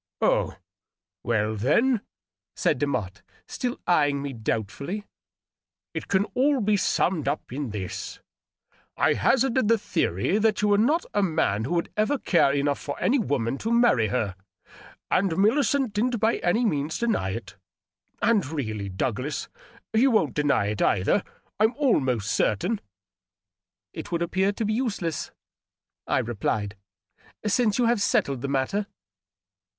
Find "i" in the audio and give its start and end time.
8.97-9.13, 26.07-26.17